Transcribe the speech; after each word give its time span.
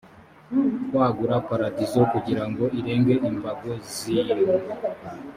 kwagura 0.89 1.35
paradizo 1.47 2.01
kugira 2.13 2.43
ngo 2.49 2.63
irenge 2.79 3.15
imbago 3.29 3.71
z 3.93 3.95
ingo 4.19 4.55